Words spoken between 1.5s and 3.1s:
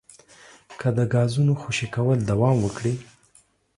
خوشې کول دوام وکړي